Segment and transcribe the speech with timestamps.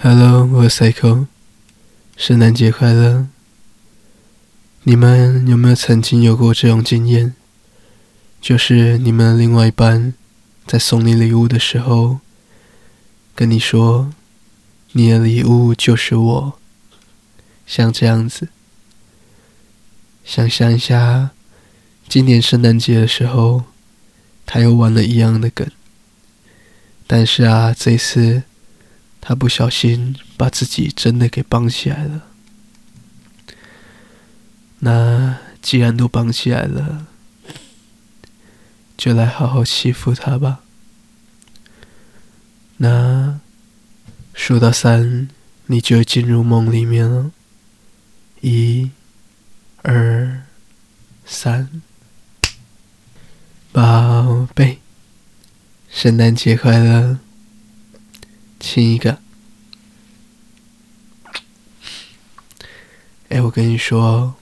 [0.00, 1.26] Hello，我是 Psycho，
[2.16, 3.26] 圣诞节快乐！
[4.84, 7.34] 你们有没有曾经有过这种经验？
[8.40, 10.14] 就是你们的另外一半
[10.64, 12.20] 在送你礼物的时候，
[13.34, 14.12] 跟你说
[14.94, 16.58] ：“你的礼物就是我。”
[17.66, 18.50] 像这样子。
[20.24, 21.30] 想象一下，
[22.08, 23.64] 今年圣诞节的时候，
[24.46, 25.68] 他又玩了一样的梗。
[27.08, 28.44] 但是啊，这次。
[29.28, 32.22] 他不小心把自己真的给绑起来了。
[34.78, 37.06] 那既然都绑起来了，
[38.96, 40.60] 就来好好欺负他吧。
[42.78, 43.38] 那
[44.32, 45.28] 数到三，
[45.66, 47.30] 你就进入梦里面了。
[48.40, 48.90] 一、
[49.82, 50.42] 二、
[51.26, 51.82] 三，
[53.72, 54.78] 宝贝，
[55.90, 57.18] 圣诞节快乐！
[58.60, 59.18] 亲一个，
[63.28, 64.36] 哎，我跟你说，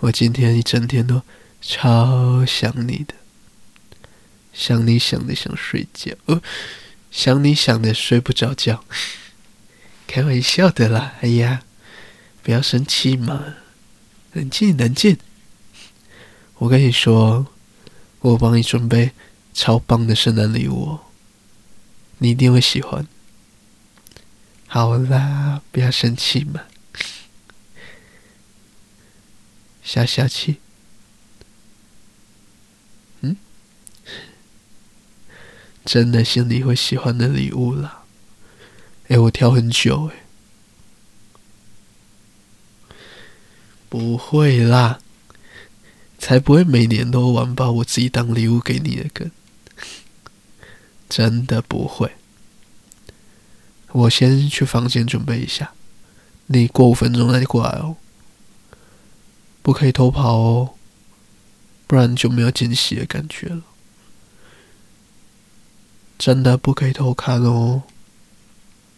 [0.00, 1.22] 我今天一整天都
[1.60, 3.14] 超想你的，
[4.52, 6.40] 想你想的想睡觉，哦，
[7.10, 8.84] 想你想的睡不着觉，
[10.06, 11.62] 开玩笑的啦，哎呀，
[12.42, 13.56] 不要生气嘛，
[14.32, 15.18] 冷静冷静。
[16.58, 17.46] 我跟你说，
[18.20, 19.10] 我帮你准备
[19.52, 21.00] 超棒的圣诞礼物，
[22.18, 23.06] 你一定会喜欢。
[24.74, 26.64] 好啦，不要生气嘛，
[29.84, 30.56] 消消气。
[33.20, 33.36] 嗯，
[35.84, 38.02] 真的是你会喜欢的礼物啦。
[39.06, 40.24] 哎，我挑很久哎，
[43.88, 44.98] 不会啦，
[46.18, 49.30] 才不会每年都玩吧我自己当礼物给你的梗，
[51.08, 52.16] 真的不会。
[53.94, 55.72] 我先去房间准备一下，
[56.46, 57.96] 你过五分钟再过来哦。
[59.62, 60.74] 不可以偷跑哦，
[61.86, 63.62] 不然就没有惊喜的感觉了。
[66.18, 67.84] 真的不可以偷看哦，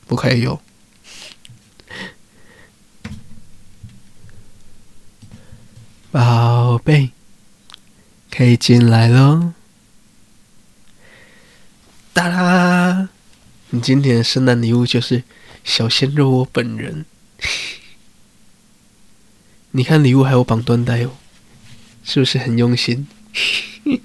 [0.07, 0.61] 不可以有。
[6.11, 7.11] 宝贝，
[8.31, 9.53] 可以进来喽。
[12.15, 13.11] 哒啦！
[13.81, 15.23] 今天的圣诞礼物就是
[15.65, 17.05] 小鲜肉我本人。
[19.73, 21.11] 你看礼物还有绑缎带哦，
[22.03, 23.07] 是不是很用心？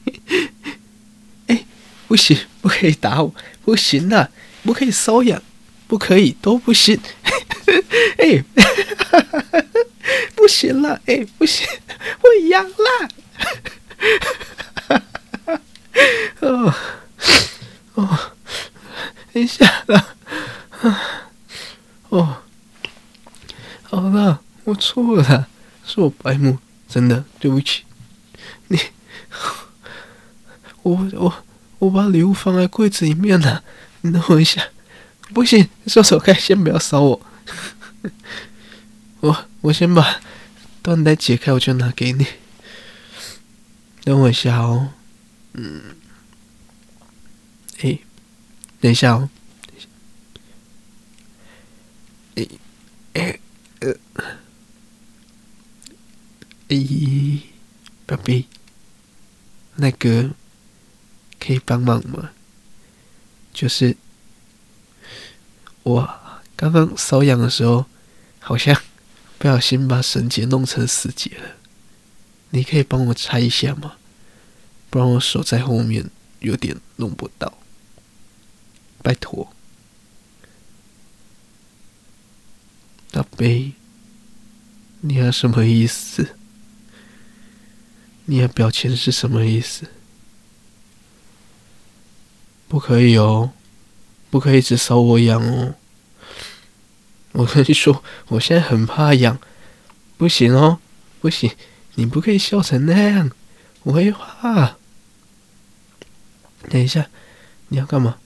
[1.47, 1.65] 哎，
[2.07, 3.33] 不行，不可以打我，
[3.63, 4.27] 不行呐，
[4.63, 5.41] 不可以搔痒，
[5.87, 6.99] 不可以，都不行。
[8.17, 8.43] 哎，
[10.35, 11.65] 不行了，哎，不行，
[12.21, 13.09] 我痒了。
[16.41, 16.73] 哦，
[17.95, 18.31] 哦。
[19.33, 20.15] 等一下啦，
[22.09, 22.37] 哦，
[23.83, 25.47] 好了，我错了，
[25.85, 26.57] 是我白目，
[26.89, 27.83] 真的对不起。
[28.67, 28.77] 你，
[30.83, 31.43] 我我
[31.79, 33.63] 我把礼物放在柜子里面了，
[34.01, 34.69] 你等我一下。
[35.33, 37.21] 不行，手手开，先不要扫我。
[39.21, 40.19] 我我先把
[40.83, 42.27] 缎带解开，我就拿给你。
[44.03, 44.89] 等我一下哦，
[45.53, 45.95] 嗯，
[47.79, 48.01] 诶。
[48.81, 49.29] 等一下哦，
[49.67, 49.87] 等一下，
[52.35, 52.49] 诶
[53.13, 53.39] 诶
[53.79, 53.95] 呃，
[56.67, 57.41] 咦，
[58.07, 58.45] 宝贝，
[59.75, 60.31] 那个
[61.39, 62.31] 可以帮忙吗？
[63.53, 63.95] 就是
[65.83, 66.19] 我
[66.55, 67.85] 刚刚瘙痒的时候，
[68.39, 68.75] 好像
[69.37, 71.57] 不小心把绳结弄成死结了，
[72.49, 73.97] 你可以帮我拆一下吗？
[74.89, 76.09] 不然我手在后面
[76.39, 77.60] 有点弄不到。
[79.03, 79.51] 拜托，
[83.11, 83.73] 宝贝，
[85.01, 86.35] 你要什么意思？
[88.25, 89.87] 你的表情是什么意思？
[92.67, 93.51] 不可以哦，
[94.29, 95.75] 不可以一直搔我痒哦。
[97.33, 99.39] 我跟你说，我现在很怕痒，
[100.17, 100.79] 不行哦，
[101.19, 101.51] 不行，
[101.95, 103.31] 你不可以笑成那样，
[103.83, 104.77] 我会怕。
[106.69, 107.09] 等一下，
[107.69, 108.19] 你要干嘛？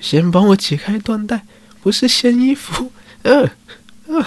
[0.00, 1.46] 先帮我解开缎带，
[1.80, 2.92] 不是掀衣服。
[3.22, 3.50] 呃，
[4.06, 4.26] 呃，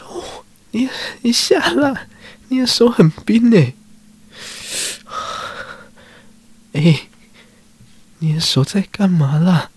[0.00, 0.88] 哦，你
[1.22, 2.08] 你下来，
[2.48, 3.74] 你的手很冰呢。
[6.72, 7.08] 哎，
[8.18, 9.70] 你的手在干嘛啦？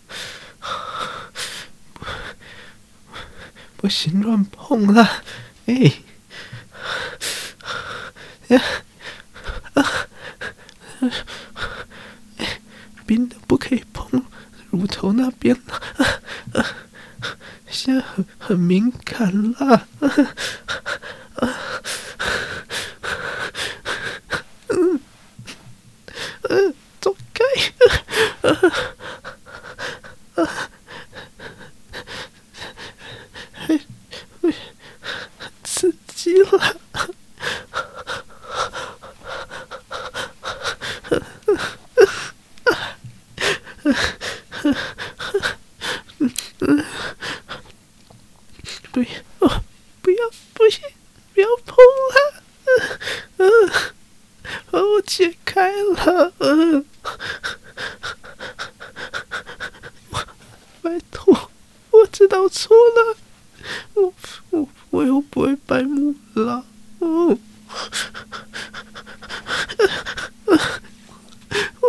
[3.78, 5.24] 不，行，乱碰啦。
[5.66, 5.94] 哎，
[8.50, 8.62] 呀，
[9.74, 10.08] 啊，
[13.06, 14.24] 冰的可以碰，
[14.72, 16.66] 乳头那边了，啊，
[17.70, 19.88] 现在很很敏感了，啊，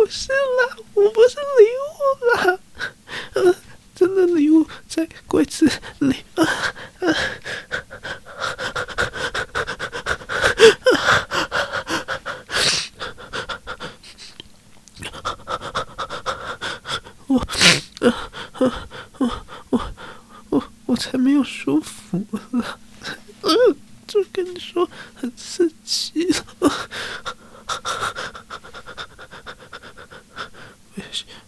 [0.03, 1.32] mochila, um você.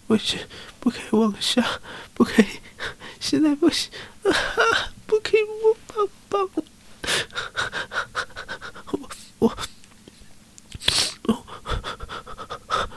[0.06, 0.38] 不行，
[0.80, 1.80] 不可以往下，
[2.14, 2.46] 不可以，
[3.20, 3.90] 现在不行，
[5.06, 6.50] 不可以摸棒棒，
[8.92, 9.56] 我我
[11.24, 11.46] 我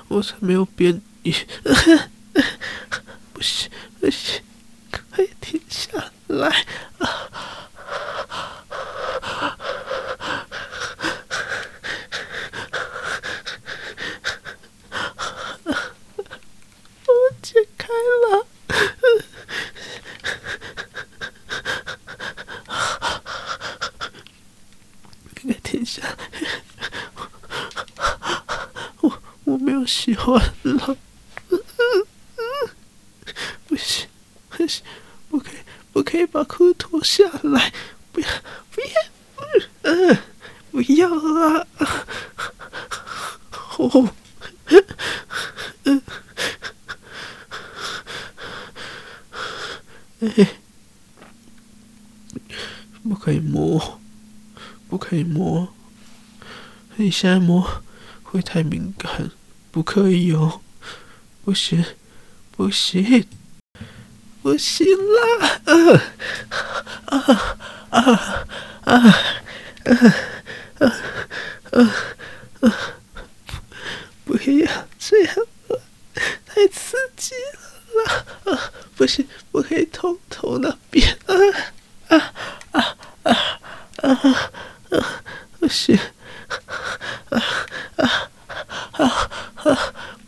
[0.07, 1.47] 我才没有编你，行
[3.99, 4.41] 不行，
[5.11, 6.65] 快停下来。
[30.09, 30.97] 喜欢了，
[33.67, 34.07] 不行，
[34.49, 34.83] 不行，
[35.29, 35.57] 不可以，
[35.93, 37.71] 不可以把裤子脱下来，
[38.11, 38.27] 不要，
[38.71, 38.87] 不要，
[39.83, 40.17] 嗯，
[40.71, 41.67] 不要啊！
[43.77, 44.09] 哦，
[45.83, 46.01] 嗯，
[50.21, 50.49] 哎，
[53.03, 54.01] 不可以摸，
[54.89, 55.71] 不可以摸，
[56.95, 57.83] 你现在摸
[58.23, 59.29] 会太敏感。
[59.71, 60.61] 不可以哦，
[61.45, 61.85] 不行，
[62.55, 63.27] 不行，
[64.41, 65.61] 不行啦！
[65.65, 65.71] 啊
[67.05, 67.17] 啊
[67.89, 68.01] 啊
[68.81, 68.93] 啊
[70.79, 70.85] 啊
[71.71, 71.95] 啊
[72.61, 72.71] 啊！
[74.25, 75.35] 不要这样，
[76.45, 77.35] 太刺激
[77.93, 78.25] 了啦！
[78.51, 81.35] 啊，不行，不可以通头那边啊
[82.07, 82.33] 啊
[82.71, 83.31] 啊啊
[84.01, 84.51] 啊
[84.89, 85.23] 啊！
[85.59, 85.97] 不行。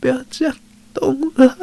[0.01, 0.55] 不要这样
[0.95, 1.57] 动了，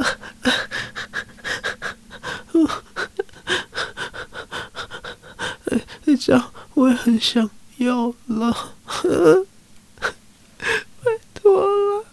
[6.21, 8.75] 这样我也很想要了，
[11.03, 12.05] 拜托了，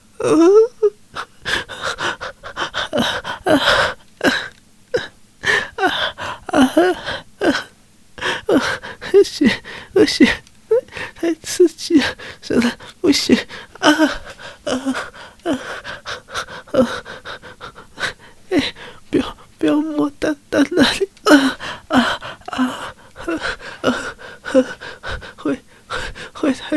[9.12, 9.50] 不行
[9.94, 10.28] 不行，
[11.16, 13.38] 太刺激了，真的不行
[13.80, 13.92] 啊
[14.64, 14.96] 啊！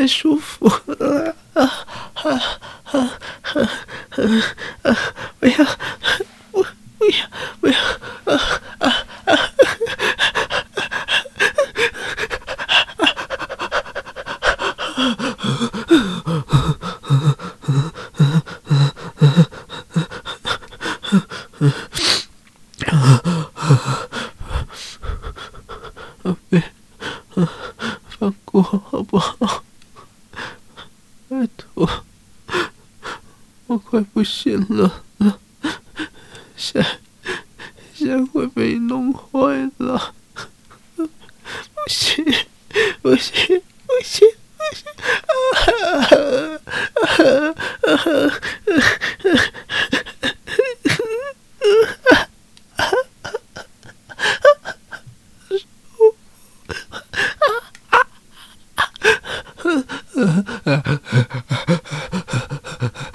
[0.07, 1.85] 舒服啊啊
[2.29, 2.59] 啊
[2.91, 2.93] 啊
[4.83, 4.97] 啊！
[5.39, 5.55] 不要，
[6.51, 6.63] 不
[6.97, 7.15] 不要，
[7.59, 7.75] 不要
[8.25, 8.29] 啊
[8.79, 8.85] 啊
[9.25, 9.29] 啊！
[26.49, 26.63] 别
[28.19, 29.63] 放过好不好？
[31.27, 31.89] 拜托，
[33.69, 35.03] 我快不行了，
[36.57, 36.97] 现在
[37.93, 40.15] 现在会被弄坏了，
[40.95, 41.05] 不
[41.87, 42.25] 行
[43.03, 44.89] 不行不行不行，
[45.21, 45.31] 啊
[45.69, 46.17] 啊
[46.95, 47.13] 啊
[47.85, 48.33] 啊啊
[55.51, 55.61] 行，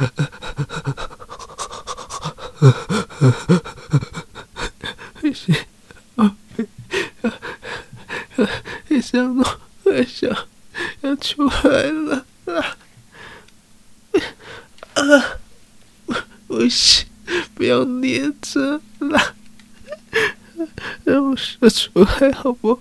[3.25, 3.33] 我
[5.25, 5.33] 我
[9.00, 9.35] 想，
[9.85, 10.31] 我想
[11.00, 12.76] 要出来了啊！
[14.95, 15.38] 啊，
[16.47, 17.07] 不行，
[17.54, 18.83] 不要捏着，
[21.04, 22.81] 让我射出来好不好？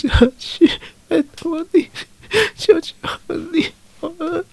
[0.00, 0.70] 小去
[1.08, 1.90] 拜托你
[2.56, 2.94] 求求
[3.52, 4.44] 你我都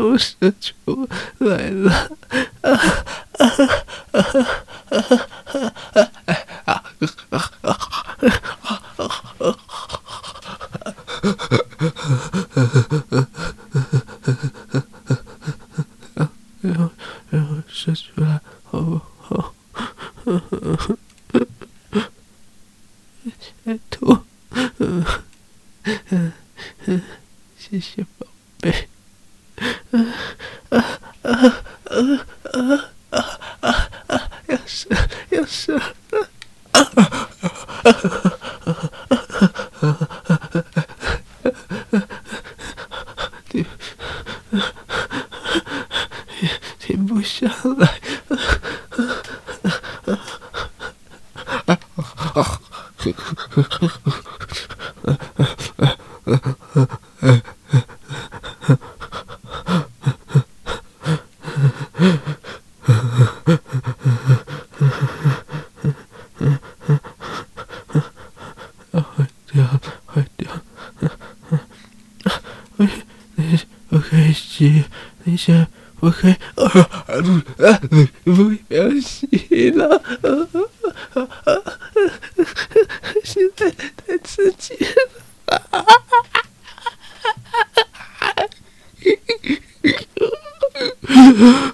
[0.00, 1.06] 我死出
[1.38, 2.10] 来了
[69.54, 69.64] 要，
[70.06, 70.50] 坏掉。
[72.76, 72.88] 我
[73.36, 73.58] 你
[73.88, 74.84] 我可以洗，
[75.24, 75.66] 你先，
[76.00, 77.14] 我可以啊啊
[77.58, 77.80] 啊！
[78.24, 79.26] 不要洗
[79.70, 80.02] 了，
[83.22, 85.24] 现在太刺激了。
[91.16, 91.73] Yeah.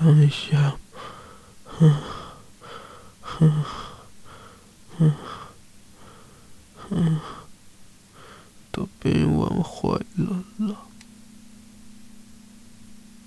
[0.00, 0.30] 一，
[8.70, 10.76] 都被人玩坏了了，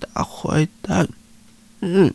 [0.00, 1.08] 大坏蛋，
[1.80, 2.14] 嗯。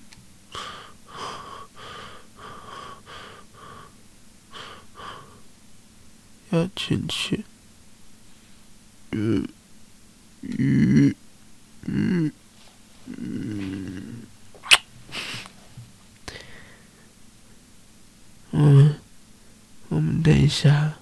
[20.28, 20.96] 等一下，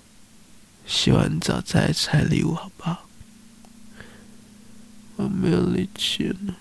[0.85, 3.09] 洗完澡再拆礼物好不好？
[5.15, 6.55] 我没有力气了，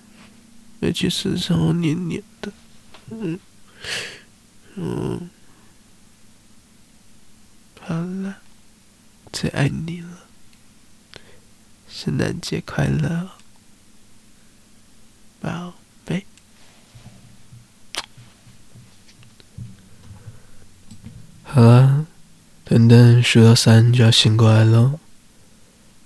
[0.81, 2.51] 而且身上都黏黏的。
[3.11, 3.39] 嗯
[4.77, 5.29] 嗯，
[7.81, 8.37] 好了，
[9.31, 10.25] 最爱你了，
[11.87, 13.29] 圣诞节快乐，
[15.39, 16.25] 宝贝。
[21.43, 21.94] 好了，
[22.75, 24.99] 等等数到三就要醒过来喽。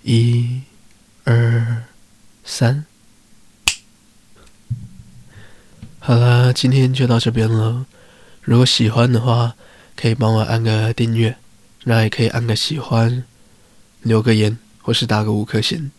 [0.03, 0.61] 一、
[1.23, 1.83] 二、
[2.43, 2.85] 三。
[5.97, 7.87] 好啦，今天就到这边了。
[8.41, 9.55] 如果喜欢的话，
[9.95, 11.35] 可以帮我按个订阅，
[11.85, 13.23] 那也可以按个喜欢，
[14.03, 15.89] 留个言，或是打个五颗星，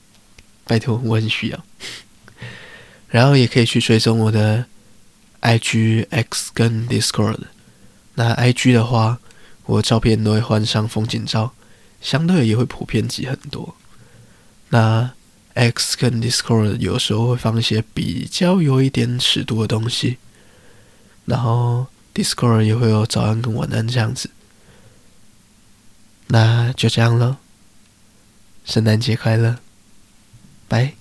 [0.69, 1.65] 拜托，我很需要。
[3.09, 4.67] 然后也可以去追踪我的
[5.41, 7.39] IG、X 跟 Discord。
[8.15, 9.19] 那 IG 的话，
[9.67, 11.53] 我的照片都会换上风景照，
[12.01, 13.77] 相对也会普遍级很多。
[14.71, 15.13] 那
[15.55, 20.19] X 跟 Discord 有时候会放一些比较有一点尺度的东西，
[21.25, 24.31] 然后 Discord 也会有早安跟晚安这样子。
[26.29, 27.39] 那就这样了，
[28.65, 29.59] 圣诞节快乐，
[30.69, 31.00] 拜。